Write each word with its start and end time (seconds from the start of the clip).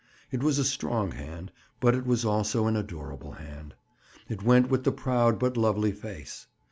It 0.31 0.41
was 0.41 0.57
a 0.57 0.63
strong 0.65 1.11
hand, 1.11 1.51
but 1.79 1.93
it 1.93 2.07
was 2.07 2.25
also 2.25 2.65
an 2.65 2.75
adorable 2.75 3.33
hand. 3.33 3.75
It 4.29 4.41
went 4.41 4.67
with 4.67 4.83
the 4.83 4.91
proud 4.91 5.37
but 5.37 5.55
lovely 5.57 5.91
face. 5.91 6.47